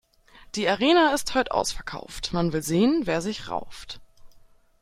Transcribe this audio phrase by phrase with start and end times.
[0.55, 4.01] Die Arena ist heut' ausverkauft, man will sehen, wer sich rauft.